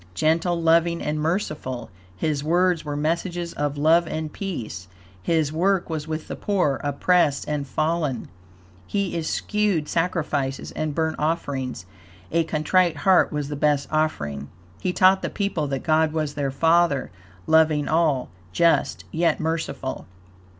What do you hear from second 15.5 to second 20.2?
that God was their Father, loving all, just, yet merciful.